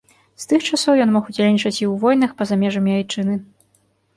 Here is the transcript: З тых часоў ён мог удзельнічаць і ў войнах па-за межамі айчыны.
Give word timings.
З 0.43 0.45
тых 0.53 0.63
часоў 0.77 1.01
ён 1.03 1.13
мог 1.17 1.29
удзельнічаць 1.33 1.73
і 1.73 1.73
ў 1.73 1.91
войнах 2.07 2.33
па-за 2.41 2.59
межамі 2.63 2.91
айчыны. 2.97 3.35